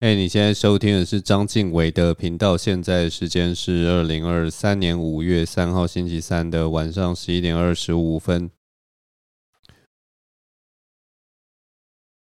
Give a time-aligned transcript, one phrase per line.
[0.00, 2.54] 哎，你现在收听的是张晋唯的频道。
[2.54, 8.50] 现在时间是二零二三年五月三号星期三的晚上十一点二十五分。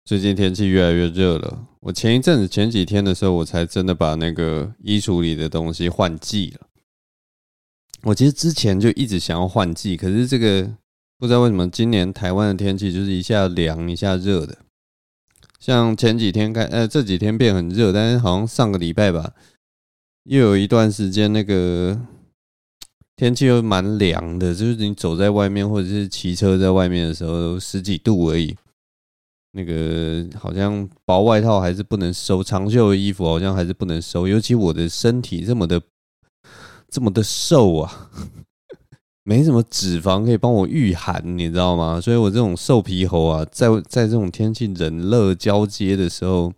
[0.06, 1.68] 最近天气越来越热了。
[1.82, 6.68] 我前一阵子前几天的时候，我才真的把那个衣橱里的东西换季了。
[8.04, 10.64] 我其实之前就一直想要换季，可是这个
[11.18, 14.58] 不知道为什么今年台湾的天气就是一下凉一下热的。
[15.68, 19.34] 像前几天开，呃，这几天变很热，但是好像上个礼拜吧，
[20.24, 22.00] 又有一段时间那个
[23.18, 28.56] 天气又蛮凉的，就是你走在外面或者是骑车在外面的时候，十几度而已。
[29.52, 35.82] 那个好像薄外套还是不能收，长袖的衣服好像还是不能收，尤其我的身体这么的
[36.88, 38.10] 这么的瘦啊。
[39.28, 42.00] 没什么脂肪可以帮我御寒，你知道吗？
[42.00, 46.54] 所以我这种瘦皮猴啊，在在这种天气冷热交接的时候，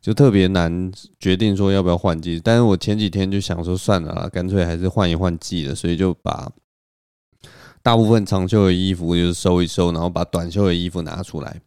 [0.00, 2.40] 就特别难决定说要不要换季。
[2.42, 6.50] 但是我前几天就想说算了啦，干脆还是换一换季了，所以就把
[7.80, 11.62] 大部分长袖的衣服就是收一收，然后把短袖的衣服拿出来。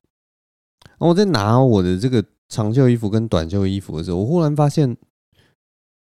[0.84, 4.98] 然后我在拿我的这个长袖衣服跟短袖衣服的时候，我忽然发现，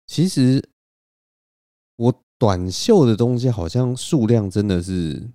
[0.07, 0.67] 其实
[1.97, 2.23] 我。
[2.41, 5.29] 短袖的东西好像数量真的是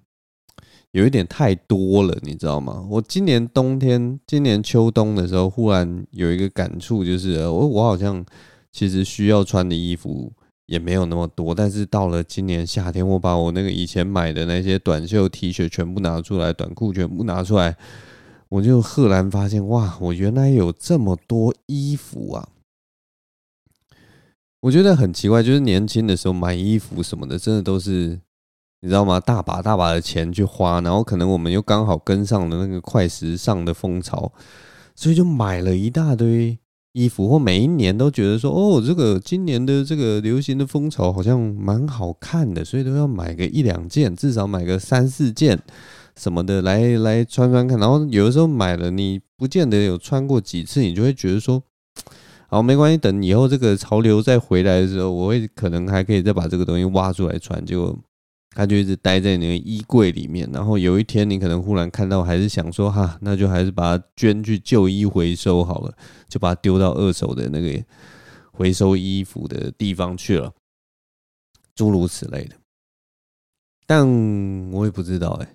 [0.91, 2.85] 有一点太多了，你知道吗？
[2.91, 8.27] 我今年冬天、今年秋冬的时候，忽然有一个感触，就是我我好像
[8.73, 10.33] 其实需要穿的衣服
[10.67, 17.77] 也没有那么多，但是到了今年夏天，我把我那个以前买的那些短袖 T 恤全部拿出来，短裤全部拿出来，
[18.49, 22.49] 我就赫然发现，哇，我原来有这么多衣服啊！
[24.67, 28.19] 我觉得很奇怪，就是年轻的时候买衣服什么的，真的都是
[28.81, 29.21] 你知道吗？
[29.21, 34.33] 大把大把的钱去花，然后可能我们又刚好跟上了那个快时尚的风潮，
[34.97, 36.59] 所以就买了一大堆
[36.95, 45.57] 衣服，或每一年都觉得说，哦，这个今年的这个流行的风潮好像蛮好看的，所以都要买个一两件，至少买个三四件
[46.17, 47.79] 什么的来来穿穿看。
[47.79, 51.63] 然后有的时候买了，你不见得有穿过几次，你就会觉得说。
[52.49, 57.65] 好，没关系，等以后这个潮流再回来的时候，我会可能还可以再把这个东西挖出来穿。
[57.67, 57.99] 结果
[58.51, 60.49] 它就一直待在你的衣柜里面。
[60.53, 65.93] 然后有一天你可能忽然看到，还是想说哈，那就还是把它捐去旧衣回收好了，
[66.29, 67.85] 就把它丢到二手的那个
[68.53, 70.53] 回收衣服的地方去了，
[71.75, 72.55] 诸如此类的。
[73.87, 74.09] 但
[74.71, 75.53] 我也不知道哎，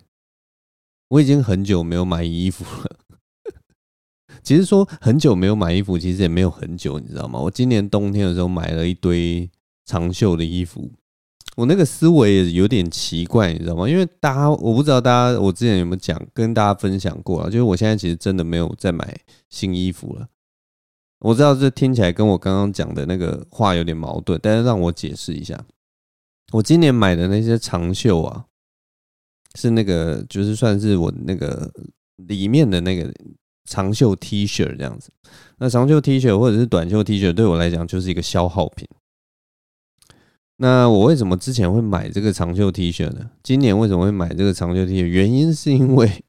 [1.08, 2.96] 我已经很久没有买衣服了。
[4.44, 7.40] 其实说很久没有买衣服，其实也没有很久，你知道吗？
[7.40, 9.50] 我今年冬天的时候买了一堆
[9.86, 10.92] 长袖的衣服，
[11.56, 13.88] 我那个思维也有点奇怪，你知道吗？
[13.88, 19.16] 因为大家我不知道大家我之前有没有讲跟大家分享过啊，就是我现在其实真的没有再买
[19.50, 20.28] 新衣服了。
[21.20, 25.64] 我知道这听起来跟我刚刚讲的那个话有点矛盾，但是让我解释一下，
[26.52, 28.46] 我今年买的那些长袖啊，
[29.54, 31.72] 是那个就是算是我那个
[32.16, 33.14] 里面的那个。
[33.70, 35.10] 长袖 T 恤这样子，
[35.60, 38.88] 那长袖 T 恤或者是短袖 T 恤对我来讲就是一个消耗品。
[40.58, 43.32] 那我为什么之前会买这个长袖 T 恤呢？
[43.42, 45.06] 今年为什么会买这个长袖 T 恤？
[45.06, 46.24] 原因是因为，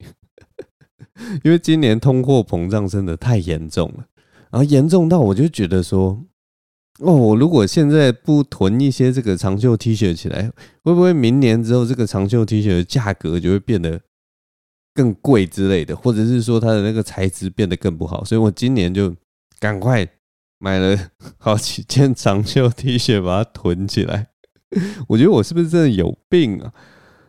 [1.42, 4.06] 因为今年通货膨胀真的太严重了，
[4.50, 6.24] 然后严重到我就觉得说，
[7.00, 10.50] 哦，我如果现在不囤一些这个长袖 T 恤起来，
[10.82, 14.00] 会不会明年之后这个长袖 T 恤的价格就会变得？
[14.94, 19.14] 更贵之类的，或者是说它的那个材质变得更不好，所以我今年就
[19.58, 20.06] 赶快
[20.58, 20.96] 买了
[21.38, 24.28] 好几件长袖 T 恤，把它囤起来。
[25.08, 26.72] 我觉得我是不是真的有病啊？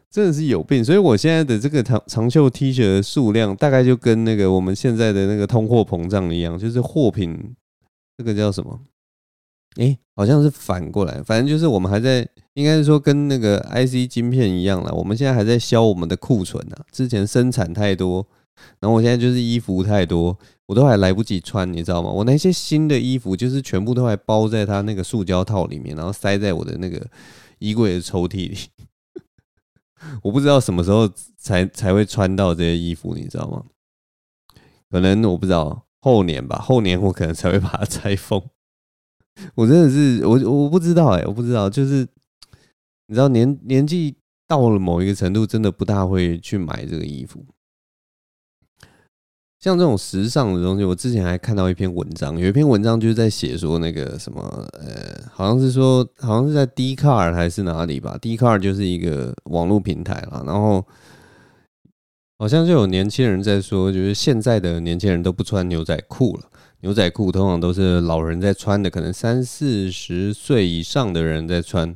[0.09, 0.83] 真的是有病。
[0.83, 7.55] 所以我现在的这个长长袖 T 恤的数量，大概就跟那个我们现在的那个通货膨胀一样，就是货品
[8.17, 8.79] 这个叫什么？
[9.77, 12.27] 诶，好像是反过来，反正就是我们还在。
[12.55, 16.77] 应该是说跟那个 IC 晶片一样了，我们现在还在销我们的库存呢。
[16.91, 18.25] 之前生产太多，
[18.79, 20.37] 然后我现在就是衣服太多，
[20.67, 22.11] 我都还来不及穿，你知道吗？
[22.11, 27.03] 我那些新的衣服就是全部都还包在它那个塑胶套里面，然后塞在我的那个
[27.57, 28.57] 衣柜的抽屉里。
[30.21, 33.63] 我不知道什么时候才才会穿到这些衣服，你知道吗？
[34.91, 38.39] 可能我不知道后年吧，后年我可能才会把它拆封。
[39.55, 42.07] 我真的是我我不知道哎、我不知道就是。
[43.07, 44.15] 你知道年年纪
[44.47, 47.45] 到了某一个程度，真的不大会去买这个衣服。
[49.59, 54.41] 像这种时尚的东西，我之前还看到一篇文章，有一篇文章就是在写说那个什么，
[54.73, 60.85] 呃，好像是说，好像是在 d c a r 还是哪里吧 d c a r 就是一个网络平台啦，然后
[62.37, 66.49] 好像就有年轻人在说，就是现在的年轻人都不穿牛仔裤了。
[66.81, 71.95] 牛仔裤通常都是老人在穿的，可能三四十岁以上的人在穿。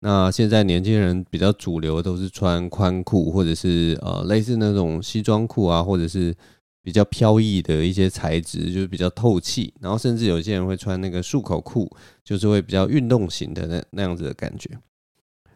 [0.00, 6.34] 那现在年轻人比较主流都是穿宽裤，或者是呃类似那种西装裤啊，或者是
[6.82, 9.72] 比较飘逸的一些材质，就是比较透气。
[9.80, 11.90] 然后甚至有些人会穿那个束口裤，
[12.22, 14.70] 就是会比较运动型的那那样子的感觉。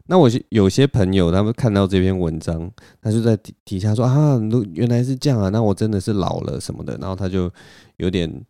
[0.07, 2.69] 那我有些朋友他们看到这篇文章，
[3.03, 4.41] 他就在底底下说啊，
[4.73, 6.97] 原来是这样啊，那我真的是老了什么的。
[6.97, 7.53] 然后他就
[7.99, 8.43] 有点，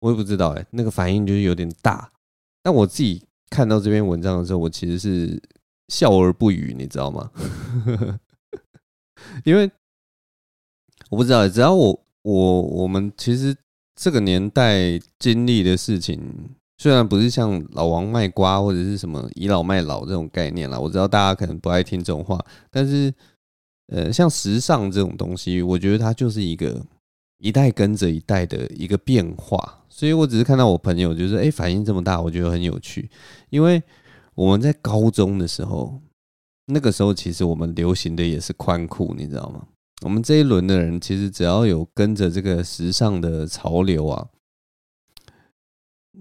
[0.00, 2.10] 我也不知道哎，那个反应就是有点大。
[2.60, 3.22] 但我自己。
[3.52, 5.38] 看到这篇文章的时候，我其实是
[5.88, 7.30] 笑而不语，你知道吗？
[9.44, 9.70] 因为
[11.10, 13.54] 我不知道，只要我我我们其实
[13.94, 16.18] 这个年代经历的事情，
[16.78, 23.12] 虽然不是像老王卖瓜或者是什么倚老卖老这种概念啦，我知道大家可能不爱听这种话，但是
[23.88, 26.82] 呃，像时尚这种东西，我觉得它就是一个
[27.36, 29.81] 一代跟着一代的一个变化。
[29.94, 33.10] 所以我只是看到我朋友就是哎、反应这么大，我觉得很有趣。
[33.50, 33.80] 因为
[34.34, 36.00] 我们在高中的时候，
[36.64, 39.66] 那个时候其实我们流行的也是宽裤，你知道吗？
[40.02, 44.28] 我们这一轮的人其实只要有跟着这个时尚的潮流啊，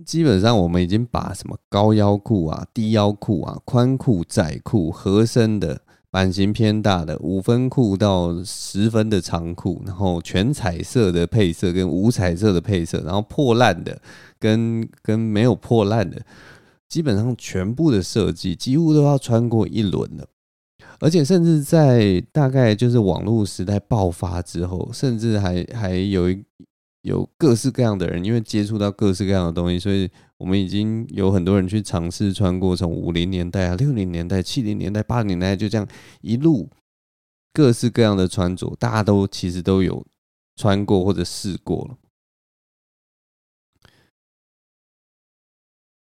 [0.06, 5.82] 基本上我们已经把什么高腰裤啊、低腰裤啊、宽裤、窄裤、合身的。
[6.12, 14.00] 版型偏大的五分裤到十分的长裤，然后全彩色的配色跟无彩色的配色，然后破烂的
[14.38, 16.22] 跟跟没有破烂的，
[16.90, 20.28] 基本上全部的设计几乎都要穿过一轮了。
[21.00, 26.44] 而且甚至在大概就是网络时代爆发之后，甚至还还有一。
[27.02, 35.88] 有各式各样的人，因为接触到各式各样的东西，所以我们已经有很多人去尝试穿过从五零年代啊、六零年代、七零年代、八零年代，就这样
[36.22, 36.70] 一路
[37.52, 40.06] 各式各样的穿着，大家都其实都有
[40.56, 41.98] 穿过或者试过了。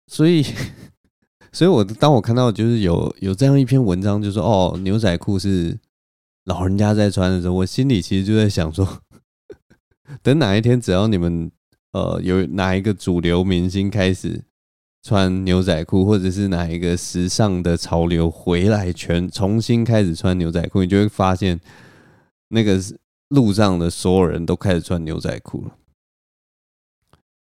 [0.07, 0.43] 所以，
[1.53, 5.79] 所以我当我看到就是有有这样一篇文章，就说哦，牛仔裤是
[6.45, 9.03] 老人家在穿的时候，我心里其实就在想说。
[10.23, 11.51] 等哪一天，只要你们
[11.93, 14.45] 呃有哪一个主流明星开始
[15.03, 21.61] 穿牛仔裤，或者是哪一个时尚的潮流回来，全重新开始穿牛仔裤，你就会发现
[22.49, 22.81] 那个
[23.29, 25.77] 路上的所有人都开始穿牛仔裤了，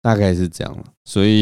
[0.01, 0.83] 大概是这样。
[1.05, 1.39] 所以，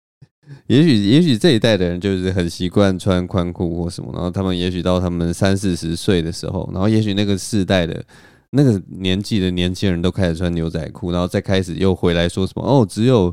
[0.68, 8.04] 也许也许这一代的人就是很习惯穿宽裤或什么，然后他们也许到他们三四十岁的时候，然后也许那个世代的。
[8.56, 13.32] 那个年纪的年轻人都开始穿牛仔裤，然后再开始又回来说什么哦，只有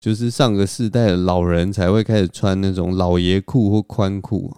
[0.00, 4.56] 就是上个世代的老人才会开始穿那种老爷裤或宽裤。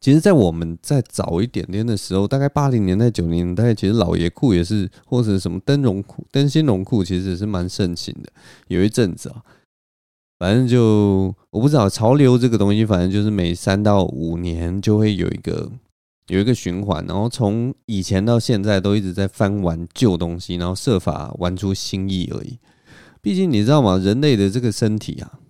[0.00, 8.30] 其实，在我们再早一点点的时候，大概八零年代、九零年代，其实老爷裤也是或者什么灯笼裤、灯芯绒裤，其实也是蛮盛行的。
[8.66, 9.42] 有一阵子啊，
[10.38, 15.70] 反正就我不知道潮流这个东西，反正就是每三到五年就会有一个。
[16.28, 22.58] 有一个循环，然后从以前到现在都一直在翻玩旧东西，然后设法玩出新意而已。
[23.20, 23.98] 毕竟你知道吗？
[23.98, 25.40] 人类的这个身体啊，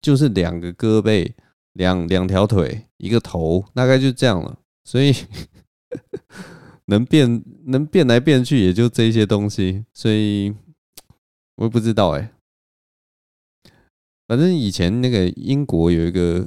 [0.00, 1.32] 就是两个胳膊、
[1.72, 4.58] 两两条腿、一个头，大概就这样了。
[4.84, 5.14] 所以
[6.86, 9.84] 能变能变来变去，也就这些东西。
[9.94, 10.54] 所以
[11.56, 12.32] 我也不知道哎、
[14.28, 16.46] 反正以前那个英国有一个。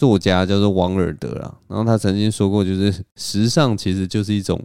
[0.00, 4.58] 作家叫做王尔德啦，然后他曾经说过，就是 时尚其实就是一种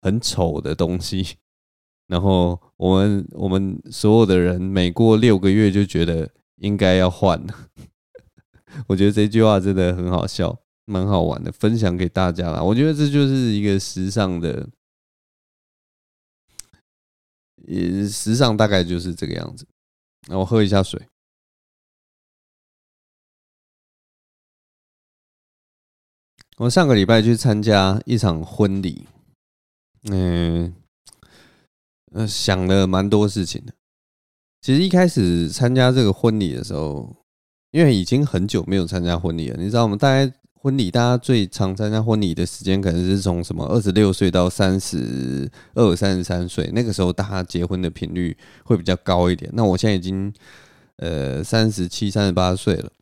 [0.00, 1.36] 很丑的东西，
[2.08, 7.68] 然后我们我们所有的人每过六个月就觉得应该要换了。
[8.88, 12.62] 我觉得这句话真的很好笑，蛮好玩的，分享给大家啦。
[12.62, 14.66] 我觉得这就是一个时尚的，
[17.66, 19.66] 也时尚大概就是这个样子。
[20.28, 21.06] 那我喝一下水。
[26.58, 29.06] 我上个礼拜去参加一场婚礼，
[30.08, 30.72] 嗯，
[32.12, 33.72] 呃，想了蛮多事情的。
[34.60, 37.12] 其实一开始参加这个婚礼的时候，
[37.72, 39.98] 因为已经很久没有参加婚礼了，你知道我们？
[39.98, 49.50] 大概婚礼大家最常参加婚礼的时间，可能是从什么二十六岁到三十二、三十三岁，那个时候大家结婚的频率会比较高一点。
[49.54, 50.32] 那我现在已经
[50.98, 52.92] 呃三十七、三十八岁了。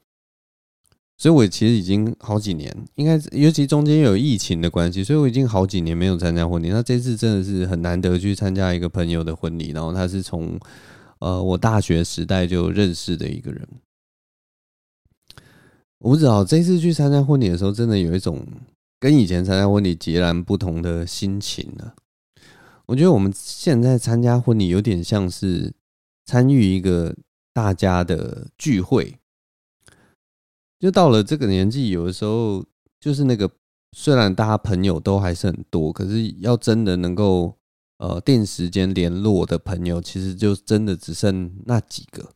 [1.19, 6.71] 所以，我其实已经好几年，应该尤其中间有疫情的关系，所以我已经好几年没有参加婚礼。
[6.71, 10.59] 那这次真的是很难得去参加一个朋友的婚礼，然后他是从
[11.21, 13.69] 呃我大学时代就认识的一个人。
[15.99, 18.45] 我不知道这次去参加婚礼的时候，真的有一种
[18.99, 21.93] 跟以前参加婚礼截然不同的心情呢。
[22.87, 25.73] 我觉得我们现在参加婚礼有点像是
[26.27, 27.15] 参与一个
[27.55, 29.17] 大家的聚会，
[30.83, 32.65] 就到了这个年纪，有的时候
[33.01, 33.49] 就是那个
[33.97, 37.57] 虽然大家朋友都还是很多，可是要真的能够
[37.99, 42.31] 呃定时间联络的朋友，其实就真的只剩那几个，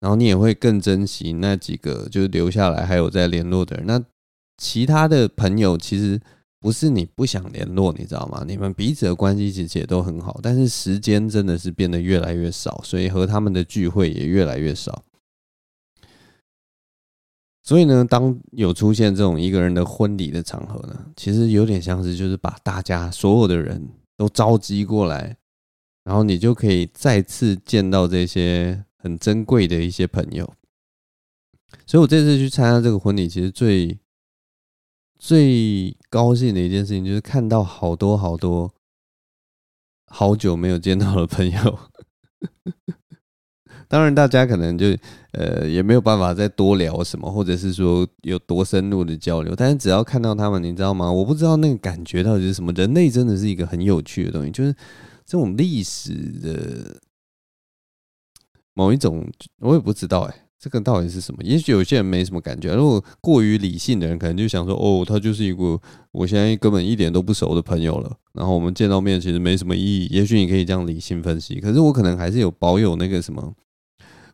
[0.00, 4.04] 然后你也会更珍惜那几个就留下来还有在联络的人，那
[4.58, 6.20] 其他的朋友其实。
[6.60, 8.42] 不是你不想联络，你知道吗？
[8.48, 15.04] 你们彼此的关系其实也都很好，但是时间真的是变得越来越少，所以和他们的聚会也越来越少。
[17.64, 23.84] 所以呢，当有出现这种一个人的婚礼的场合呢，其实有点像是就是把大家所有的人
[24.16, 25.36] 都召集过来，
[26.04, 30.44] 然后你就可以再次见到这些很珍贵的一些朋友。
[31.86, 33.98] 所以我这次去参加这个婚礼，其实最。
[35.16, 38.70] 最高兴的一件事情就是看到好多好多
[40.06, 41.78] 好久没有见到的朋友。
[43.88, 44.86] 当然，大家可能就
[45.32, 49.54] 呃也没有办法再多聊什么，或者是说有多深入的交流。
[49.56, 51.10] 但是只要看到他们，你知道吗？
[51.10, 52.72] 我不知道那个感觉到底是什么。
[52.72, 54.72] 人类真的是一个很有趣的东西，就是
[55.24, 56.12] 这种历史
[56.42, 57.00] 的
[58.74, 59.26] 某一种，
[59.60, 60.34] 我也不知道哎。
[60.56, 61.42] 这个到底是什么？
[61.42, 65.78] 也许有些人没什么感觉，如果过于理性的人，可能就想说：“哦，他就是一个
[66.10, 70.06] 我现在根本一点都不熟的朋友了。”然后我们见到面其实没什么意义。
[70.10, 73.52] 也许你可以这样理性分析，可是我可能还是有保有那个什么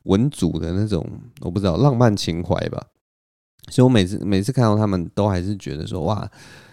[0.04, 1.06] 文组的那种，
[1.40, 2.86] 我不知道浪漫情怀吧。
[3.68, 6.30] 所以我每次每次看到他们，都还是觉得说：“哇！”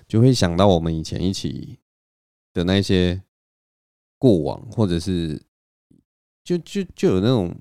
[0.07, 1.77] 就会想到我们以前一起
[2.53, 3.21] 的那些
[4.17, 5.41] 过往，或者是
[6.43, 7.55] 就就就有那种。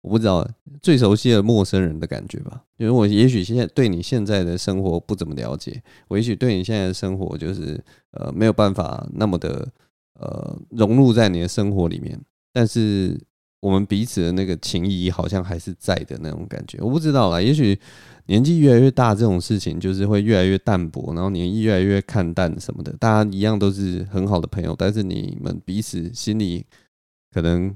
[0.00, 0.44] 我不知道
[0.80, 9.70] 最熟悉的陌生人的感觉吧，因为我也许现在对你现在的生活不怎么了解，我也许对你现在的生活就是呃没有办法那么的
[10.14, 12.20] 呃融入在你的生活里面，
[12.52, 13.16] 但是
[13.62, 16.76] 我们彼此的那个情谊好像还是在的那种感觉。
[16.82, 17.78] 我不知道啦，也许
[18.26, 26.66] 年纪越来越大，这种事情就是会越来越淡薄，然后年纪越来越看淡什么的，大家一样都是很好的朋友，但是你们彼此心里
[27.32, 27.74] 可能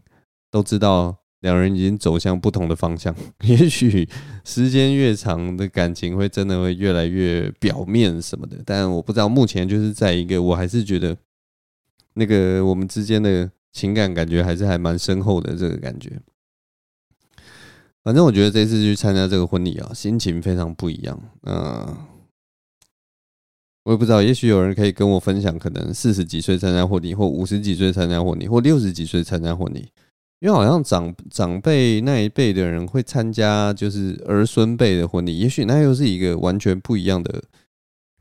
[0.50, 1.16] 都知道。
[1.40, 3.14] 两人已经走向不同的方向，
[3.44, 4.08] 也许
[4.42, 9.28] 时间越长的感情会真的会越来越表面什么的，但我不知道。
[9.28, 11.16] 目前就是在一个，我还是觉得
[12.14, 16.18] 那个我们之间的情感感觉还是还蛮深厚的这个感觉。
[18.02, 21.21] 反正我觉得这次去参加这个婚礼啊，心情非常不一样。
[21.42, 21.95] 嗯，
[23.85, 29.90] 我也不知道，也许有人可以跟我分享，可能四十几岁参加婚礼，或五十几岁参加婚礼，或六十几岁参加婚礼。
[30.38, 37.42] 因为好像长长辈那一辈的人会参加，就是儿孙辈的婚礼，也许那又是一个完全不一样的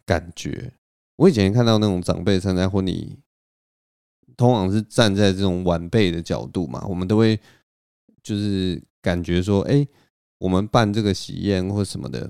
[0.05, 0.73] 感觉。
[1.17, 3.19] 我以前看到那种长辈参加婚礼，
[4.37, 7.39] 通常是站在这种晚辈的角度嘛，我们都会
[8.23, 9.87] 就是感觉说，哎，
[10.39, 12.29] 我们办这个喜宴或什么的，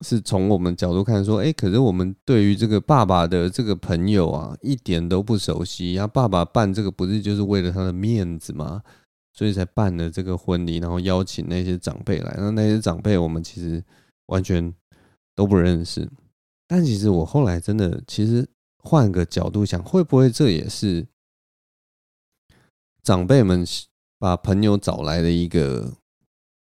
[0.00, 8.82] 是从我们角度看说，哎，可是我们对于这个爸爸的这个朋友啊，一点都不熟悉，然后爸爸办这个不是就是为了他的面子吗？
[9.36, 12.32] 所以才办了这个婚礼，然后邀请那些长辈来。
[12.38, 13.82] 那那些长辈我们其实
[14.26, 14.72] 完全
[15.34, 16.08] 都不认识。
[16.68, 18.48] 但其实我后来真的，其实
[18.78, 21.04] 换个角度想，会不会这也是
[23.04, 23.64] 长辈们
[24.18, 25.92] 把朋友找来的一个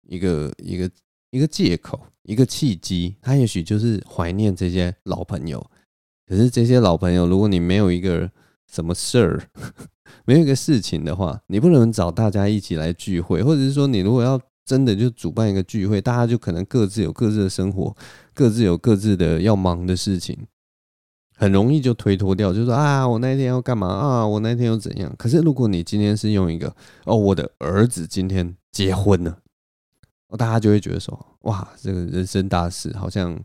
[0.07, 0.91] 一个一个
[1.31, 3.15] 一个借口，一个契机？
[3.21, 5.65] 他也许就是怀念这些老朋友。
[6.27, 8.29] 可是这些老朋友，如果你没有一个
[8.69, 9.49] 什么事儿，
[10.25, 17.95] 没有一个事情的话，你不能找大家一起来聚会，或者是说，你如果要真的就主办一个聚会，大家就可能各自有各自的生活，
[18.33, 20.35] 各自有各自的要忙的事情，
[21.35, 25.13] 很容易就推脱掉，就说啊，我那一天要干嘛啊，我那天又怎样？
[25.17, 26.73] 可是如果你今天是用一个
[27.05, 29.37] 哦，我的儿子今天结婚了，
[30.37, 33.39] 大家就会觉得说，哇，这个人生大事好像。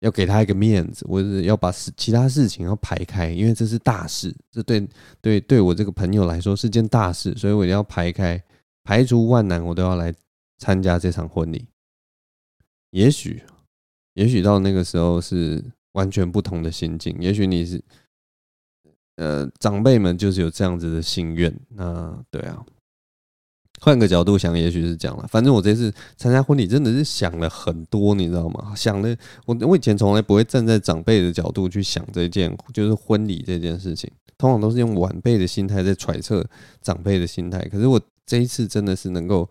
[0.00, 4.88] 要给他一个面子，或者是要把事其他事情要排开，因为这是大事，这对
[5.20, 8.40] 对对我这个朋友来说是件大事，所以我一定要排开，
[8.84, 10.14] 排除万难，我都要来
[10.58, 11.66] 参加这场婚礼。
[12.90, 13.42] 也许，
[14.14, 15.60] 也许到那个时候是
[15.92, 17.82] 完全不同的心境，也许你是，
[19.16, 22.64] 呃，长辈们就是有这样子的心愿，那对啊。
[23.80, 25.26] 换个角度想，也许是这样了。
[25.28, 28.74] 反正我这次参加婚礼，真的是想了很多，你知道吗？
[28.74, 29.16] 想了，
[29.46, 36.44] 我我以前从来不会站在长辈的角度去想这件，就是婚礼这件事情，通常都是用晚辈的心态在揣测
[36.80, 37.60] 长辈的心态。
[37.68, 39.48] 可是我这一次真的是能够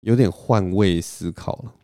[0.00, 1.74] 有点换位思考了，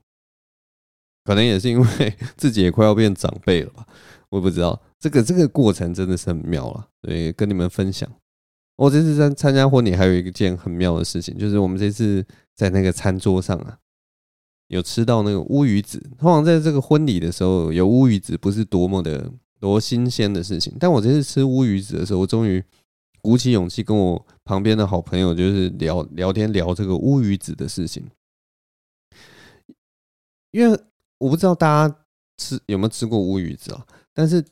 [1.25, 3.87] 可能也是因为 自己也快要变长辈了吧，
[4.31, 4.81] 我也不知道。
[4.99, 8.09] 这个这个过程真的是很妙了，所以跟你们分享。
[8.77, 12.25] 我这次在参加婚礼，还有一件很妙的事情，就是我们这次
[12.55, 13.79] 在那个餐桌上啊，
[14.69, 16.01] 有吃到那个乌鱼子。
[16.19, 20.75] 通常在这个婚礼的时候，有乌鱼子不是多么的多新鲜的事情。
[20.81, 22.65] 但我这次吃乌鱼子的时候，我终于
[23.21, 28.05] 鼓起勇气跟我旁边的好朋友，就是聊聊天，聊这个乌鱼子的事情。
[30.53, 30.81] 因为
[31.23, 32.05] 我不知道大家
[32.37, 34.45] 吃有没有吃过乌鱼子啊，但是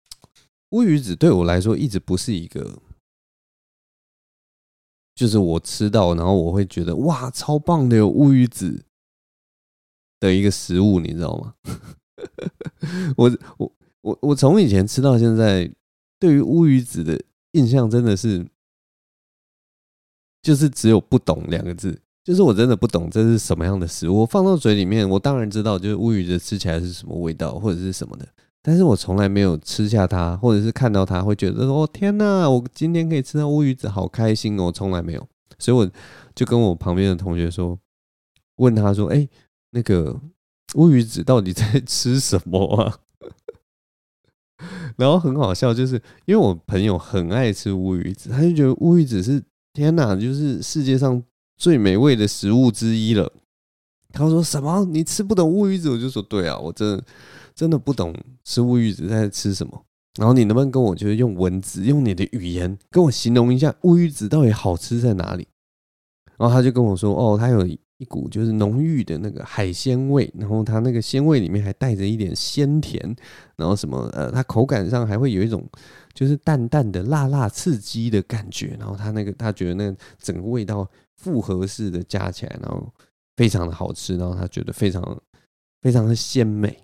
[0.70, 2.82] 乌鱼子对我来说一直不是一个。
[5.14, 8.82] 就是我吃到，然后我会觉得哇，超棒的有乌鱼子
[10.18, 11.54] 的一个食物，你知道吗？
[13.16, 15.70] 我我我我从以前吃到现在，
[16.18, 18.46] 对于乌鱼子的印象真的是，
[20.40, 24.24] 就是只有不懂两个字，就是我真的不懂这是什么样的食物。
[24.24, 28.26] 放到嘴里面，我当然知道，就是乌鱼子吃起来是什么味道，或者是什么的。
[28.62, 35.90] 但是我从来没有吃下它，或者是看到它会觉得说：“哦天哪，我今天可以吃到乌鱼子，好开心哦！”从来没有，所以我
[36.32, 37.76] 就跟我旁边的同学说，
[38.58, 39.28] 问他说：“哎，
[39.72, 40.20] 那个
[40.76, 42.98] 乌鱼子到底在 吃什么啊？”
[44.96, 51.20] 然后很好笑，就是因为我朋友很爱吃乌鱼子，他就觉得乌鱼子是天哪，就是世界上
[51.62, 53.32] 最美味的食物之一了。
[54.12, 54.84] 他说什么？
[54.86, 55.88] 你吃不懂乌鱼子？
[55.90, 57.04] 我就说对啊，我真的。
[57.54, 59.84] 真的不懂吃乌鱼子在吃什么，
[60.18, 65.46] 然后你能不能跟我就是用文字，用你的语言跟我形容一下乌鱼子到底好吃在哪里？
[66.38, 73.14] 然后他就跟我说，哦，它有一股就是浓郁的那个海鲜味，然后它那个鲜味里面还带着一点鲜甜，
[73.54, 75.62] 然后什么呃，它口感上还会有一种
[76.14, 80.90] 就是淡淡的辣辣刺激的感觉，然后他那个他觉得那整个味道
[81.22, 82.92] 复合式的加起来，然后
[83.36, 85.22] 非常的好吃，然后他觉得非常
[85.80, 86.82] 非常的鲜美。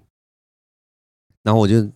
[1.42, 1.90] 然后我就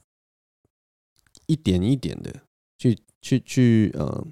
[1.46, 2.34] 一点一点的
[2.78, 4.26] 去去去呃，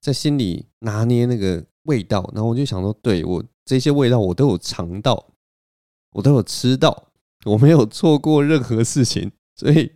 [0.00, 5.30] 在心里拿捏那个味道，然后我就想说，对，我这些味道我都有尝到，
[6.12, 7.08] 我都有吃到，
[7.44, 9.92] 我没有错过任何事情，所以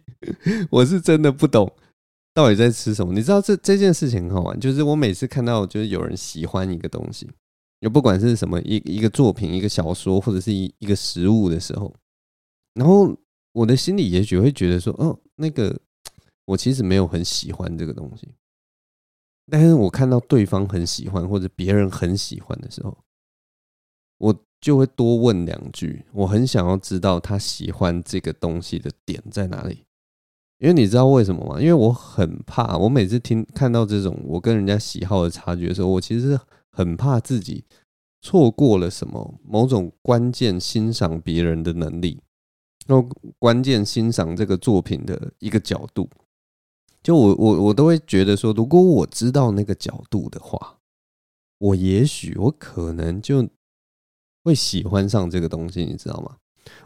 [0.70, 1.72] 我是真的不懂
[2.32, 3.12] 到底在吃什么。
[3.12, 7.28] 你知道这这件事情很好玩，就是我每次看到就是有人喜欢一个东西，
[7.80, 11.94] 就不管是什么一一个作品、一个小说或者是一一个食物的时候，
[12.74, 13.16] 然后。
[13.52, 15.76] 我的心里也许会觉得说，哦，那个
[16.44, 18.28] 我其实没有很喜欢这个东西，
[19.50, 22.96] 但是我看到对方很喜欢或者别人很喜欢的时候，
[24.18, 26.04] 我就会多问两句。
[26.12, 29.84] 我很想要知道他喜欢这个东西的点在哪里，
[30.58, 31.60] 因为你知道为什么吗？
[31.60, 36.38] 因为我很怕，我每次听看到这种我跟人家喜好的差距的时候，我其实
[36.72, 37.64] 很怕自己
[38.20, 42.20] 错过了什么某种关键欣赏别人的能力。
[42.86, 46.08] 然后关键欣赏这个作品的一个角度，
[47.02, 50.78] 就我我我都会觉得说，如果我知道那个角度的话，
[51.58, 53.48] 我也许我可能就
[54.42, 56.36] 会喜欢上这个东西，你知道吗？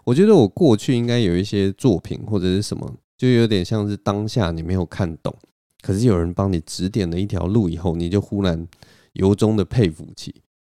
[0.04, 5.34] 我觉得我过去应该有一些作品或者是什么，就有点像是当下你没有看懂，
[5.80, 8.68] 可是有人帮你指点了一条路以后，你就忽然
[9.14, 10.32] 由衷的佩服起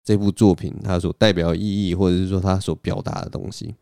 [0.04, 3.74] 这部作品它所代表意义，或者是说它所表达的东西。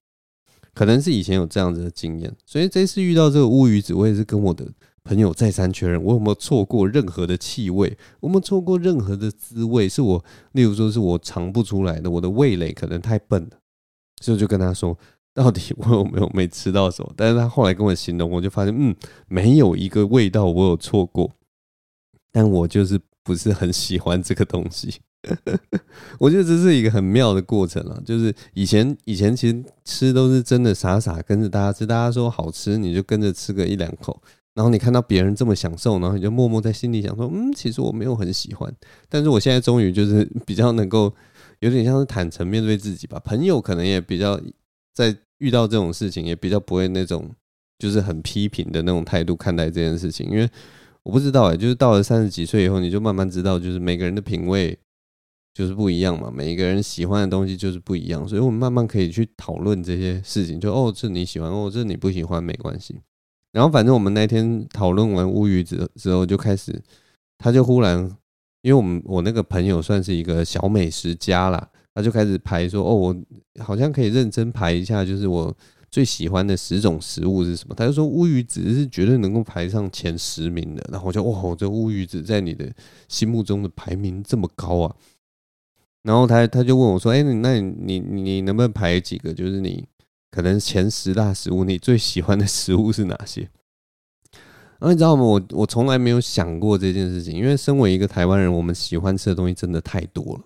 [0.75, 4.67] 可能是以前有这样子的经验，所以这次遇到这个乌鱼子，我也是跟我的
[5.05, 13.51] 朋友再三确认，我有没有错过任何的气味，我有没有错过任何的滋味，是我，例如说是我尝不出来的，我的味蕾可能太笨了，
[14.23, 14.97] 所以就跟他说，
[15.35, 17.13] 到底我有没有没吃到什么？
[17.17, 18.97] 但是他后来跟我形容，我就发现，嗯，
[19.29, 21.31] 没有一个味道我有错过，
[22.31, 25.01] 但我就是不是很喜欢这个东西。
[26.19, 34.21] 我觉得这是一个很妙的过程啊，就是以前以前其实吃都是真的傻傻跟着大家吃，大家说好吃你就跟着吃个一两口，
[34.55, 38.75] 然后你看到别人这么享受，然后你就默默在心里想说，嗯，其实我没有很喜欢，
[39.09, 41.15] 但是我现在终于就是比较能够
[41.61, 43.21] 有点像是坦诚面对自己吧。
[43.21, 44.41] 朋友可能也比较
[44.93, 47.31] 在遇到这种事情也比较不会那种
[47.79, 50.51] 就是很批评的那种态度看待这件事情，因为
[51.05, 54.79] 我不知道哎，就是到了三十几岁以后，你就慢慢知道，就是每个人的品味。
[55.55, 60.59] 就是不一样嘛，每一个人喜欢的东西就是不一样，所以我们慢慢可以去讨论这些事情。
[60.59, 62.99] 就哦，这你喜欢，哦，这你不喜欢，没关系。
[63.51, 66.83] 然后反正我们那天讨论完乌鱼子之后，就开始，
[67.37, 67.99] 他就忽然，
[68.63, 73.17] 因为我们我那个朋友算是一个小美食家啦，他就开始排说，哦，我
[73.63, 75.55] 好像可以认真排一下，就是我
[75.93, 77.75] 最喜欢的十种食物是什么。
[77.77, 80.83] 他就说乌鱼子是绝对能够排上前十名的。
[80.91, 82.73] 然后我就哇，这乌鱼子在你的
[83.09, 84.97] 心目中的排名这么高啊！
[86.03, 89.33] 然后他他就问我说：“哎，那你你你能不能排几个？
[89.35, 89.85] 就是你
[90.31, 93.43] 可能前十大食物，你最喜欢的食物是哪些？”
[94.81, 95.23] 然后你知道吗？
[95.23, 100.41] 我我从来没有想过这件事情，因为身为一个台湾人，我们喜欢吃的东西真的太多了。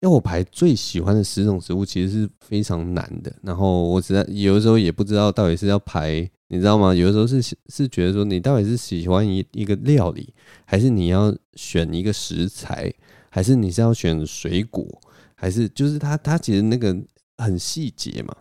[0.00, 3.34] 要我排最喜欢的十种食物，其实是非常难的。
[3.42, 6.94] 然后我实在有的时候也不知道到底是要排，你知道吗？
[6.94, 10.32] 有的时候是是觉得说，你到底是喜欢一一个料理，
[10.64, 12.92] 还是你要选一个食材，
[13.30, 14.86] 还是你是要选水果，
[15.34, 16.96] 还是就是它它其实那个
[17.38, 18.36] 很细节嘛。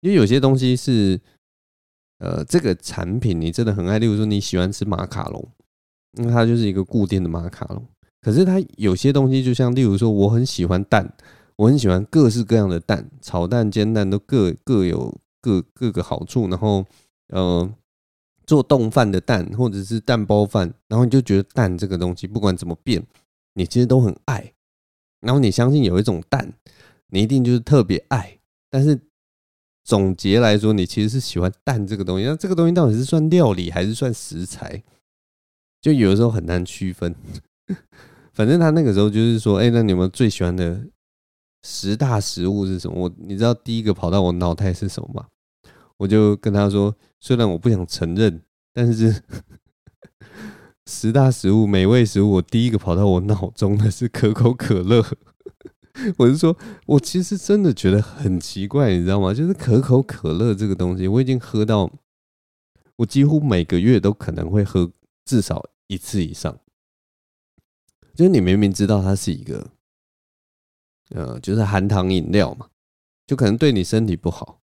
[0.00, 1.20] 因为有些东西是。
[2.22, 5.48] 呃，这个产品你真的很爱，例如说你喜欢吃马卡龙，
[6.18, 7.82] 那它就是一个固定的马卡龙。
[8.20, 11.12] 可是它有些东西，就像例如说，我很喜欢蛋，
[11.56, 16.48] 我很喜欢各式各样的蛋，炒蛋、煎蛋都各各有各各个好处。
[16.48, 16.84] 然后，
[17.28, 17.68] 呃，
[18.46, 23.02] 做冻饭的蛋或者是蛋包饭，然后你就觉得蛋这个东西不管怎么变，
[23.54, 24.52] 你其实都很爱。
[25.20, 26.52] 然后你相信有一种蛋，
[27.08, 28.38] 你一定就是特别爱，
[28.70, 28.98] 但是。
[29.82, 32.26] 总结来说，你其实是喜欢蛋这个东西。
[32.26, 34.80] 那这个东西到底是算料理还是算食材？
[35.80, 37.12] 就有的时候很难区分。
[38.40, 40.82] 反正他那个时候就是说，哎，那你们最喜欢的
[41.62, 42.98] 十大食物是什么？
[42.98, 45.26] 我你知道第一个跑到我脑袋是什么吗？
[45.98, 48.40] 我就跟他说，虽然我不想承认，
[48.72, 49.22] 但是
[50.88, 55.04] 十大食物、美味食物，我第一个跑到我脑中的是可口可乐。
[56.16, 59.34] 我是说，我其实真的觉得很奇怪，你知道吗？
[59.34, 61.92] 就是可口可乐这个东西，我已经喝到，
[62.96, 64.90] 我几乎每个月都可能会喝
[65.26, 66.58] 至少一次以上。
[68.20, 69.66] 就是你明明知道它是一个，
[71.14, 72.68] 呃，就是含糖饮料嘛，
[73.26, 74.60] 就可能对你身体不好。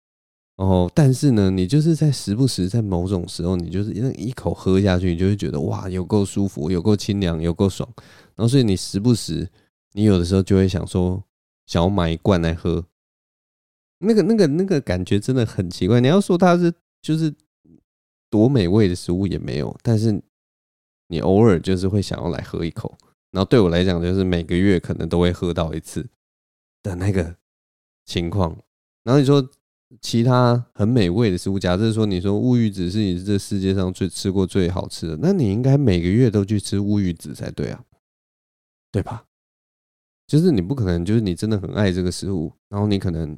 [0.56, 7.92] 然后，但是呢，你就是在时不时在某种时候，你就是一一口喝下去，你就会觉得哇，有够舒服，有够清凉，有够爽。
[8.36, 9.48] 然后，所以你时不时。
[9.94, 11.20] 你有的时候就会想说，
[11.66, 12.86] 想要买一罐来喝，
[13.98, 16.00] 那个、那个、那个感觉真的很奇怪。
[16.00, 17.34] 你要说它是就是
[18.30, 20.22] 多美味的食物也没有，但是
[21.08, 22.96] 你偶尔就是会想要来喝一口。
[23.30, 26.08] 然后对我来讲，就是每个月可能都会喝到一次
[26.82, 27.36] 的那个
[28.04, 28.56] 情况。
[29.04, 29.48] 然后你说
[30.00, 37.84] 其他很美味的食物，假设说你说乌鱼子是你这世界上最吃过最好吃的，那你应该每个月都去吃乌鱼子才对啊，
[38.92, 39.24] 对吧？
[40.26, 43.36] 就是你不可能，就是你真的很爱这个食物，然后你可能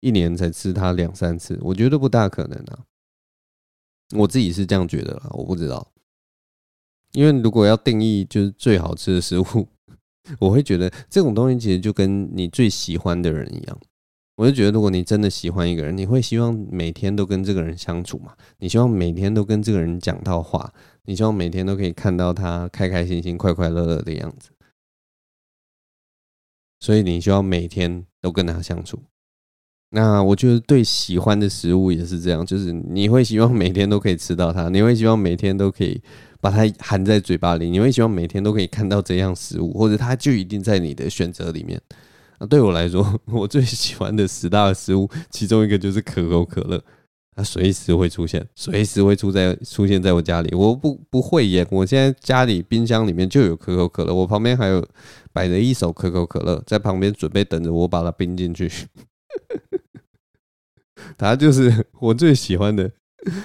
[0.00, 2.84] 一年才吃它两三次，我觉得不大可能啊。
[4.14, 5.90] 我自己是这样觉得啦，我不知道，
[7.14, 9.68] 因为如果要定义就是最好吃的食物，
[10.38, 13.78] 我会觉得这种东西其实就跟你最喜欢的人一样。
[14.36, 18.34] 我就觉得，如果你真的喜欢一个人，你会希望每天都跟这个人相处嘛？
[18.58, 20.72] 你希望每天都跟这个人讲到话，
[21.04, 24.50] 你希望每天都可以看到他开开心心、快快乐乐的样子。
[26.80, 28.98] 所以你需要每天都跟他相处。
[29.90, 36.02] 那我觉得对喜欢的食物也是这样，就是你会希望每天都可以吃到它，你会希望每天都可以
[36.44, 41.80] 把它含在嘴巴里，你会希望每天都可以看到这样食物，或者它就一定在你的选择里面。
[42.38, 46.78] 那对我来说， 我最喜欢的十大食物，其中一个就是可口可乐。
[47.34, 50.54] 它随时会出现，随时会出在出现在我家里。
[50.54, 54.86] 我不不会耶，我现在家里冰箱里面就有可口可乐，我旁边还有
[55.32, 58.70] 摆着一手可口可乐，在旁边准备等着我把它冰进去。
[61.16, 62.92] 它就是我最喜欢的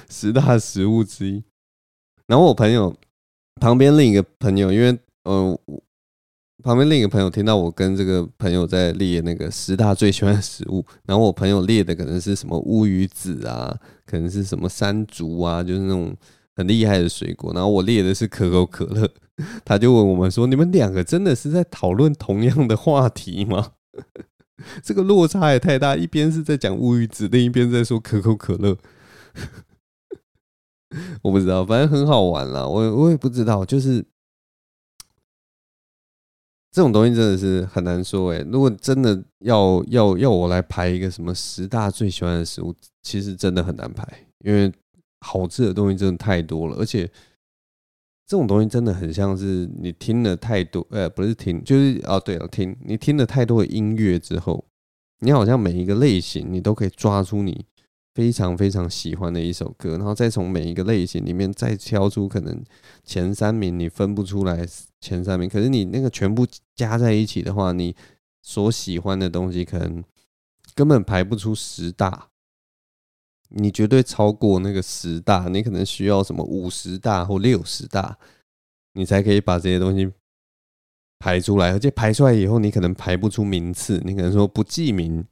[0.10, 1.42] 十大食物之一。
[2.30, 2.96] 然后我朋友
[3.60, 4.92] 旁边另一个朋友，因为
[5.24, 5.52] 嗯。
[5.52, 5.60] 呃
[6.62, 13.74] 旁边另一个朋友听到我跟这个朋友在列那个十大最喜欢的食物， 然后我朋友列的可能是什么乌鱼子啊，
[14.06, 16.14] 可能是什么山竹啊，就是那种
[16.58, 19.10] 很厉害的水果，然后我列的是可口可乐，
[19.64, 23.72] 他就问我们说：“你们两个真的是在讨论同样的话题吗？”
[24.84, 28.78] 这个落差也太大，一边是在讲乌鱼子，另一边在说可口可乐，
[31.22, 34.06] 我不知道，反正很好玩啦，我我也不知道，就是。
[36.72, 44.08] 这种东西真的是很难说诶，如果真的要要要我来排一个什么十大最喜欢的食物，其实真的很难排，
[44.46, 44.72] 因为
[45.22, 47.08] 好吃的东西真的太多了，而且
[48.28, 54.64] 这种东西真的很像是你听了太多，呃，不是听，就是哦，对了，听你听了太多的音乐之后，
[55.22, 57.66] 你好像每一个类型你都可以抓出你。
[58.20, 62.62] 非常非常喜欢的一首歌，然后再从每一个类型里面再挑出可能
[63.06, 64.68] 前三名，你分不出来
[65.00, 67.96] 前三名，可是你那个全部加在一起的话，你
[68.42, 70.04] 所喜欢的东西可能
[70.76, 72.28] 根本排不出十大，
[73.52, 78.18] 你绝对超过那个十大，你可能需要什么五十大或六十大，
[78.96, 80.12] 你才可以把这些东西
[81.20, 85.26] 排出来，而且排出来以后，你可能排不出名次，你可能说不记名。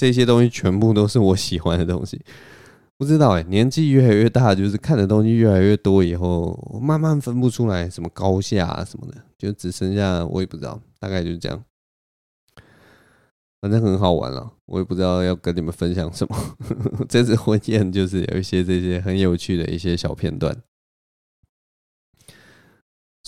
[0.00, 2.18] 这些东西全部都是我喜欢的东西，
[2.96, 11.62] 不知道哎、年纪越来越大，就是看的东西越来越多以后，慢慢分不出来什么高下啊什么的，就只剩下我也不知道，大概就是这样。
[13.60, 16.34] 反正很好玩了，我也不知道要跟你们分享什么。
[17.06, 20.56] 这次婚宴就是有一些这些很有趣的一些小片段。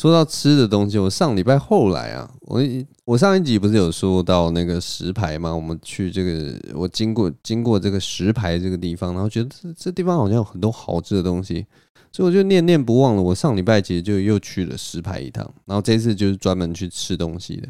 [0.02, 2.60] 说到吃的东西，我上礼拜后来啊，我
[3.04, 5.54] 我上一集不是有说到那个石牌吗？
[5.54, 11.64] 我们去这个，我经过经过这个石牌这个地方，然后觉得这这地方好像有很多好吃的东西，
[12.10, 13.22] 所以我就念念不忘了。
[13.22, 17.68] 我上礼拜其实就又去了石牌一趟，然后这次就是专门去吃东西的。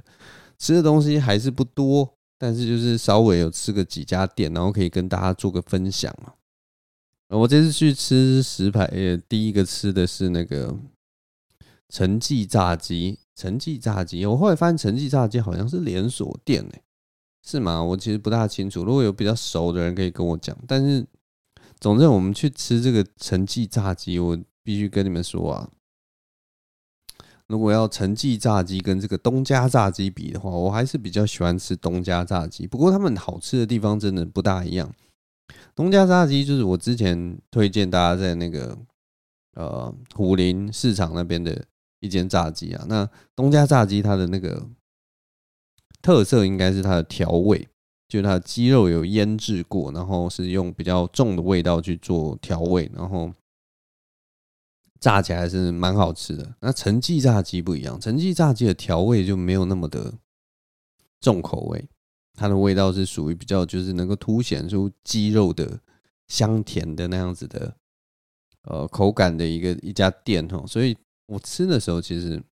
[0.58, 6.32] 吃的东西还是不多，但是就是稍微有吃个几家店，然后可以跟大家做个分享嘛。
[7.28, 8.90] 我这次去吃石牌，
[9.28, 10.74] 第一个吃的是那个。
[11.92, 16.82] 陈记炸鸡，陈记炸鸡，我后来发现陈记炸鸡好像是连锁店诶，
[17.46, 17.84] 是吗？
[17.84, 20.56] 我其实不大清楚，如果有比较熟的人可以跟我讲。
[20.66, 21.06] 但是，
[21.78, 25.68] 总之我们去吃这个陈记炸鸡，我必须跟你们说啊，
[27.46, 32.66] 如果要陈记炸鸡跟这个东家炸鸡比的话，我还是比较喜欢吃东家炸鸡。
[32.66, 34.90] 不过他们好吃的地方真的不大一样。
[35.74, 38.78] 东家炸鸡就是我之前推荐大家在那个
[39.56, 41.62] 呃虎林市场那边的。
[42.02, 44.68] 一间炸鸡啊，那东家炸鸡它的那个
[46.02, 47.68] 特色应该是它的调味，
[48.08, 53.32] 就是它的鸡肉有腌制过，然后是用比较重的味道去做调味，然后
[54.98, 56.56] 炸起来是蛮好吃的。
[56.58, 60.12] 那陈记炸鸡不一样，陈记炸鸡的调味就没有那么的
[61.20, 61.88] 重口味，
[62.34, 65.78] 它的味道是属于比较就是能够凸显出鸡肉的
[66.26, 67.76] 香甜的那样子的
[68.64, 70.96] 呃口感的一个一家店哦，所以。
[71.26, 72.42] 我吃的时候其实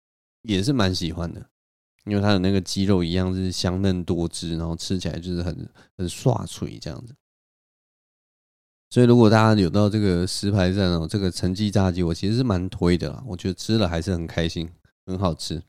[0.42, 1.50] 也是蛮喜欢的，
[2.04, 7.14] 因为它的那个鸡肉一样是香嫩多汁，然后吃起来就是很很刷脆这样子。
[8.90, 13.22] 所以如果大家有到这个石牌站哦，这个陈记炸鸡，我其实是蛮推的啦。
[13.26, 14.68] 我觉得吃了还是很开心，
[15.06, 15.62] 很好吃。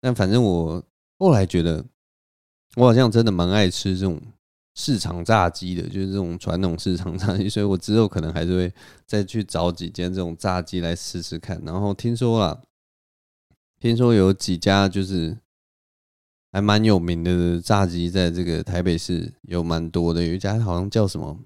[0.00, 0.84] 但反正我
[1.18, 1.84] 后来觉得，
[2.76, 4.20] 我好像真的蛮爱吃这种。
[4.76, 8.72] 市场炸鸡的， 就是这种传统市场炸鸡， 所以我之后可能还是会
[9.06, 11.60] 再去找几间这种炸鸡来试试看。
[11.64, 12.62] 然后听说了，
[13.80, 15.36] 听说有几家就是
[16.52, 20.22] 还蛮有名的炸鸡，在这个台北市有蛮多的。
[20.22, 21.38] 有一家好像叫什么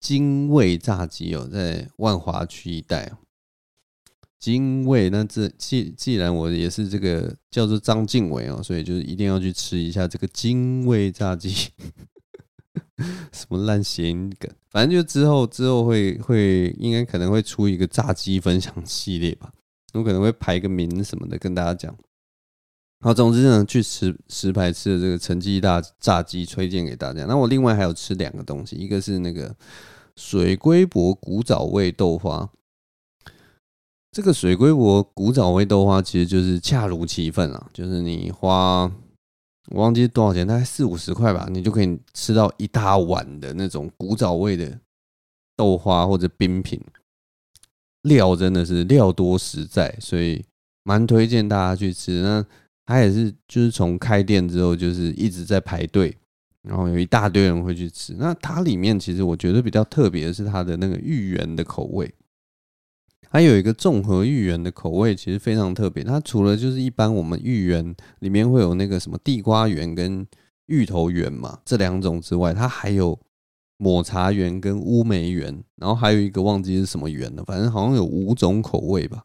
[0.00, 3.10] 精卫炸鸡哦，在万华区一带。
[4.38, 11.70] 精卫，那这既既然我也是这个叫做张静伟哦，所以就是一定要去吃一下这个精卫炸鸡。
[13.32, 14.50] 什么烂谐音梗？
[14.70, 19.52] 反正就之后之后会会应该可能会出一个炸鸡分享系列吧，
[19.94, 21.96] 我可能会排个名什么的跟大家讲。
[23.00, 27.24] 好，总之呢，去石石牌吃的这个陈记大炸鸡推荐给大家。
[27.26, 29.54] 那我另外还有吃两个东西，一个是那个
[30.16, 32.50] 水龟伯古早味豆花。
[34.10, 38.90] 这个水龟伯古早味豆花其实就是恰如其分啊，就是你花。
[39.70, 44.78] 我忘记多少钱，大概四五十块吧，你就可以吃到一大碗的那种古早味的
[45.56, 46.80] 豆花或者冰品，
[48.02, 50.44] 料真的是料多实在，所以
[50.82, 52.20] 蛮推荐大家去吃。
[52.22, 52.44] 那
[52.84, 56.14] 它也是就是从开店之后就是一直在排队，
[56.62, 58.14] 然后有一大堆人会去吃。
[58.18, 62.14] 那它里面其实我觉得比较特别的是它的那个芋圆的口味。
[63.34, 66.04] 还有一个综合芋圆的口味，其实非常特别。
[66.04, 70.24] 它除了就是一般我们芋圆里面会有那个什么地瓜圆跟
[70.66, 73.18] 芋头圆嘛，这两种之外，它还有
[73.76, 79.24] 抹茶圆跟乌梅圆，然后还有一个忘记是什么圆了，反正好像有五种口味吧，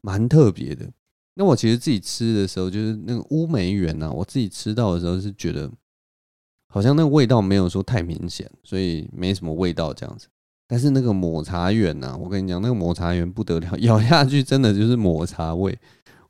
[0.00, 0.90] 蛮特别的。
[1.34, 5.70] 那我其实自己吃的时候，就是那个乌梅圆啊，我自己吃到的时候是觉得
[6.66, 10.26] 好像那个味道没有说太明显，所以没什么味道这样子。
[10.68, 15.78] 但是那个抹茶圆呐，我跟你讲，那个抹茶圆不得了， 咬下去真的就是抹茶味。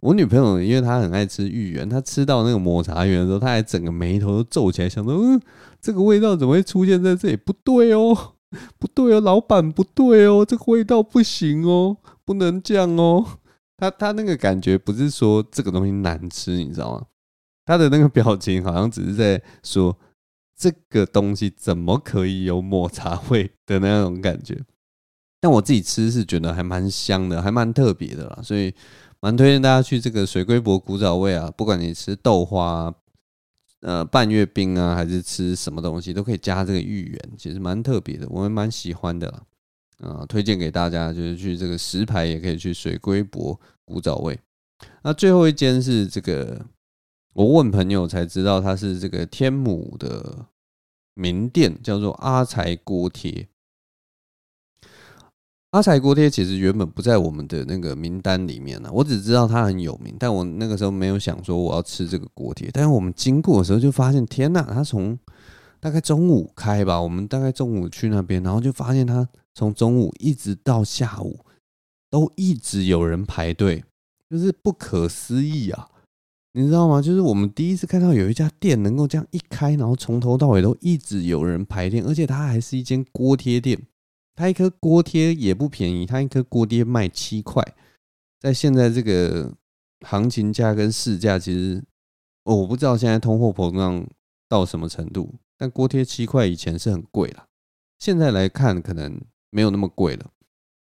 [0.01, 5.41] 我女朋友因为她很爱吃芋圆，她吃到那个抹茶圆的时候，她还整个眉头都皱起来，想说：嗯，
[5.81, 7.37] 这个味道怎么会出现在这里？
[7.37, 8.15] 不对哦，
[8.79, 13.25] 不对哦，老板不对哦，这个味道不行哦，不能这样哦。
[13.79, 17.07] 她她那个感觉不是说这个东西难吃，你知道吗？
[17.65, 19.97] 她的那个表情好像只是在说。
[20.57, 24.59] 这个东西怎么可以有抹茶味的那种感觉？
[25.39, 28.75] 但我自己吃是觉得还蛮香的，还蛮特别的啦，所以
[29.21, 31.53] 蛮推荐大家去这个水龟伯古早味啊。
[31.55, 32.93] 不管你吃豆花、
[33.81, 39.43] 呃半月饼啊，还是吃什么东西，都可以加这个芋圆，其实蛮特别的，我还蛮喜欢的啦。
[39.99, 44.41] 啊、推荐给大家，就是去这个石牌也可以去水龟伯古早味。
[45.03, 46.65] 那最后一间是这个。
[47.37, 50.47] 我问朋友才知道，他是这个天母的
[51.13, 53.47] 名店，叫做阿财锅贴。
[55.73, 62.71] 阿财锅贴其实原本不在我们的那个名单里面呢，我只知道它很有名，但我那个时候没有想说我要吃这个锅贴。
[62.73, 65.19] 但是我们经过的时候就发现，天呐，它从
[65.79, 71.41] 大概中午开吧，我们大概中午去那边，然后就发现它从中午一直到下午
[72.09, 73.85] 都一直有人排队，
[74.31, 75.91] 就是不可思议啊！
[76.59, 77.03] 你知道吗？
[77.03, 83.79] 就是我们第一次看到有一家店能够这样一开，然后从头到尾都一直有人排店，而且它还是一间锅贴店。
[84.35, 87.63] 它一颗锅贴也不便宜，它一颗锅贴卖七块，
[88.41, 89.53] 在现在这个
[90.01, 91.85] 行情价跟市价，其实
[92.45, 94.07] 我不知道现在通货膨胀
[94.49, 97.45] 到什么程度，但锅贴七块以前是很贵了，
[97.99, 100.31] 现在来看可能没有那么贵了。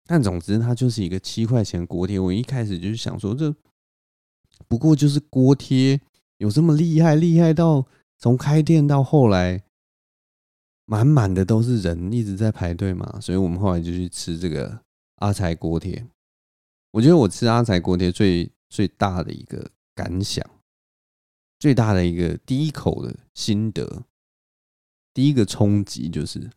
[0.06, 2.18] 但总之，它就是一个七块钱锅贴。
[2.18, 3.54] 我一开始就是想说，这
[4.68, 6.00] 不过就是锅贴，
[6.38, 7.14] 有这么厉害？
[7.14, 7.86] 厉害到
[8.18, 9.62] 从开店到后来。
[10.88, 14.80] 满满的都是人，一直在排队嘛，所以我们后来就去吃这个
[15.16, 16.06] 阿财锅贴。
[16.92, 20.48] 我觉得我吃阿财锅贴最最大的一个感想，
[21.58, 24.04] 最大的一个第一口的心得，
[25.12, 26.48] 第一个冲击就是，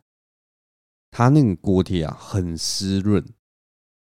[1.09, 3.25] 它那个锅贴啊很湿润，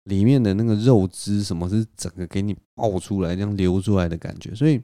[0.07, 4.53] 里面的那个肉汁什么是整个给你爆出来，这样流出来的感觉。
[4.53, 4.81] 所以，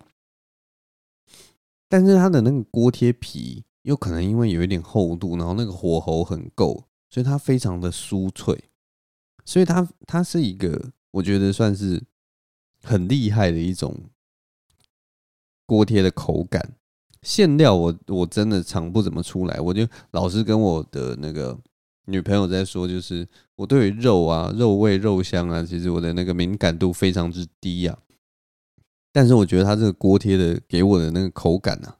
[1.89, 3.63] 但是它的那个锅贴皮。
[3.83, 8.57] 又可能因为有一点厚度，然后那个火候很够，所以它非常的酥脆，
[9.43, 12.01] 所以它它是一个我觉得算是
[12.81, 13.93] 很厉害的一种
[15.65, 16.77] 锅贴的口感。
[17.23, 21.59] 馅料我我真的尝不怎么出来，我就老是跟我的那个
[22.05, 27.97] 女朋友在说，就是我对于肉啊、肉味、肉香啊，其实我的那个敏感度非常之低啊。
[29.11, 31.97] 但是我觉得它这个锅贴的给我的那个口感啊。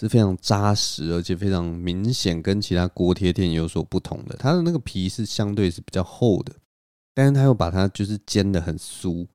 [0.00, 4.36] 是非常扎实，而且非常明显，跟其他锅贴店有所不同的。
[4.38, 6.54] 它的那个皮是相对是比较厚的，
[7.16, 9.26] 但是它又把它就是煎得很酥，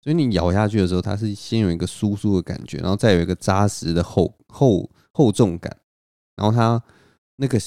[0.00, 5.76] 所以你咬下去的时候，它是先有一个酥酥的感觉，然后再有一个扎实的厚厚厚重感。
[6.36, 6.80] 然后它
[7.34, 7.58] 那个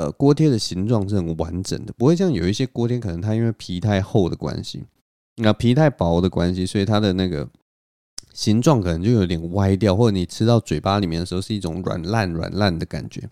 [0.00, 4.84] 呃锅贴的形状是很完整的，不会像有一些锅贴可能它因为皮太厚的关系，
[5.36, 7.48] 那皮太薄的关系，所以它的那个。
[8.32, 13.28] 形状可能就有点歪掉，或者你吃到嘴巴里面的时候是一种软烂软烂的感觉。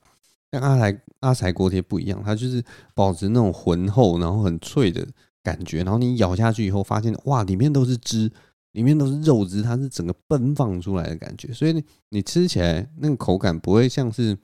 [0.51, 2.63] 但阿财阿财锅贴不一样，它就是
[2.95, 5.07] 保持那种浑厚，然后很脆的
[5.41, 5.85] 感觉。
[5.85, 8.29] 然后你咬下去以后，发现哇，里面都是汁，
[8.73, 11.53] 里面都是肉汁，它是整个奔放出来的感觉。
[11.53, 14.37] 所以你你吃起来那个口感不会像是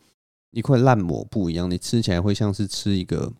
[0.54, 3.32] 一块烂抹布一样，你吃起来会像是吃一个。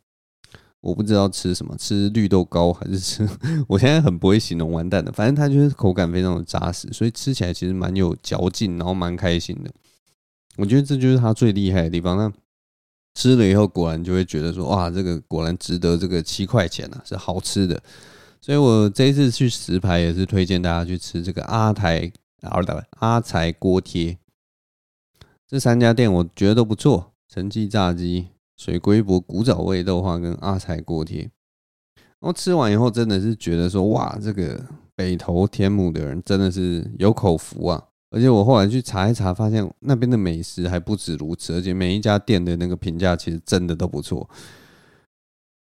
[0.80, 3.26] 我不知道吃什么，吃绿豆糕还是吃？
[3.66, 5.10] 我现在很不会形容，完蛋的。
[5.12, 9.70] 反正它就是口感非常的扎实，所以吃起来其实蛮有嚼劲，然后蛮开心的。
[10.58, 12.18] 我觉得这就是它最厉害的地方。
[12.18, 12.30] 那
[13.14, 17.82] 吃了以后，果然就会觉得说，哇，这个果然值得这个七块钱啊，是好吃的。
[18.42, 22.60] 所以我这一次去石牌也是推荐大家去吃这个阿台阿
[22.98, 24.18] 阿财锅贴。
[25.54, 28.26] 这三家店我觉得都不错，陈记炸鸡。
[28.56, 31.20] 水龟博古早味豆花跟阿财锅贴，
[32.18, 34.60] 然后吃完以后真的是觉得说，哇，这个
[34.96, 37.80] 北投天母的人真的是有口福啊！
[38.10, 44.28] 而且我后来去查一查，发现那边的美食还不止如此，而且每一家店的那个评价其实真的都不错，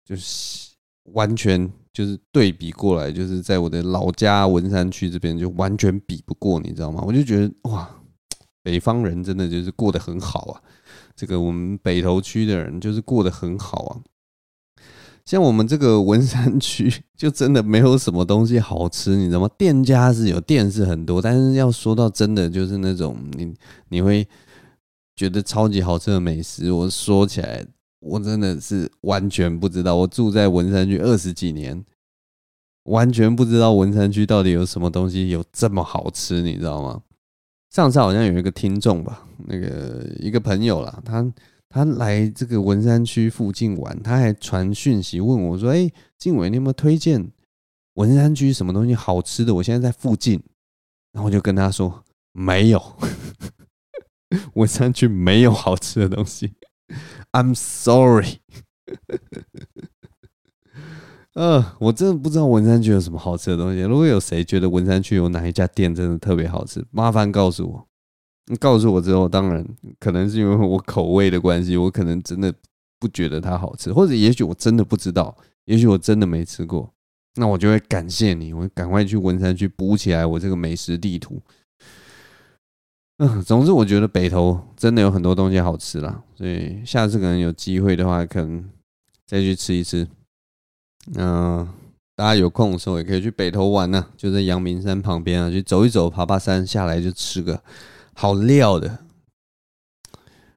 [0.04, 0.72] 就是
[1.12, 7.04] 完全就是对比过来，就是在我的老家文山区这边就完全比不过，你知道吗？
[7.06, 7.88] 我就觉得哇，
[8.64, 10.62] 北方人真的就是过得很好啊。
[11.16, 14.02] 这个我们北投区的人就是过得很好啊，
[15.24, 19.48] 像我们这个文山区就真的没有什么东西好吃，你知道吗？
[19.58, 23.54] 店家是有店是很多，但是要说到真的就是那种你
[23.90, 24.28] 你会
[25.16, 27.64] 觉得超级好吃的美食，我说起来
[28.00, 29.96] 我真的是完全不知道。
[29.96, 31.86] 我住在文山区二十几年，
[32.86, 37.02] 完全不知道文山区到底有什么东西有这么好吃，你知道吗？
[37.74, 41.34] 上次好像有一个听众吧，那个一个朋友啦，他
[41.68, 47.32] 他来这个文山区附近玩，他还传讯息问我说：“哎，静伟，你有没有推荐
[47.96, 49.56] 文山区什么东西好吃的？
[49.56, 50.40] 我现在在附近。”
[51.14, 52.96] 然后我就跟他说：“没有，
[54.54, 56.54] 文山区没有好吃的东西。
[57.32, 58.38] ”I'm sorry。
[61.34, 63.82] 呃，我真的不知道文山区有什么好吃的东西。
[63.82, 67.88] 如果有谁觉得文山区有哪一家店真的特别好吃，麻烦告诉我。
[68.48, 69.66] 你告诉我之后，当然
[70.00, 72.54] 可能是因为我口味的关系，我可能真的
[73.00, 76.94] 不觉得它好吃，或者也许我真的不知道，也许我真的没吃过，
[77.36, 81.42] 那我就会感谢你，我赶快去文山区补起来我这个美食地图。
[83.18, 88.70] 嗯，总之我觉得北投真的有很多东西好吃啦，所以下次可能有机会的话，可能
[89.26, 90.08] 再去吃一吃。
[91.16, 91.68] 嗯、
[92.16, 97.62] 大家有空的时候也可以去北投玩呐、就在阳明山旁边啊，去走一走，爬爬山，下来就吃个
[98.14, 99.00] 好料的。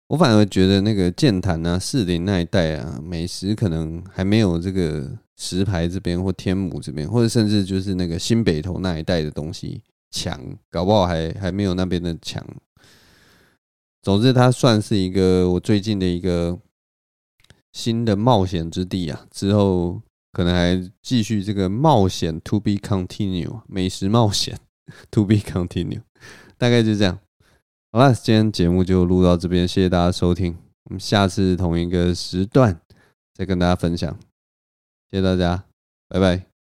[0.09, 9.83] 我反而觉得那个剑潭啊、士林那一带啊，美食可能还没有这个石牌这边或天母这边，或者甚至就是那个新北投那一带的东西
[10.13, 10.41] 强，
[10.71, 12.41] 搞不好还还没有那边的强。
[14.01, 16.57] 总之，它算是一个我最近的一个
[17.73, 19.27] 新的冒险之地啊。
[19.33, 20.01] 之后
[20.37, 24.59] 可能还继续这个冒险，to be continue，美食冒险，
[25.11, 26.03] to be continue，
[26.59, 27.19] 大概就这样。
[27.91, 30.55] 好了，今天节目就录到这边，谢谢大家收听。
[30.85, 32.79] 我们下次同一个时段
[33.33, 34.15] 再跟大家分享，
[35.11, 35.65] 谢谢大家，
[36.07, 36.56] 拜拜。